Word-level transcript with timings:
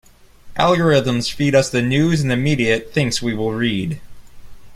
Algorithms 0.55 1.31
feed 1.31 1.53
us 1.53 1.71
news 1.71 2.21
and 2.23 2.43
media 2.43 2.77
it 2.77 2.91
thinks 2.91 3.21
we 3.21 3.35
will 3.35 3.51
read. 3.53 4.01